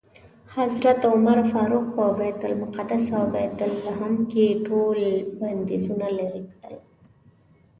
حضرت 0.57 0.99
عمر 1.11 1.37
فاروق 1.51 1.85
په 1.95 2.03
بیت 2.17 2.41
المقدس 2.49 3.05
او 3.17 3.23
بیت 3.35 3.59
لحم 3.83 4.13
کې 4.31 4.45
ټول 4.67 4.99
بندیزونه 5.39 6.07
لرې 6.17 6.41
کړل. 6.53 6.79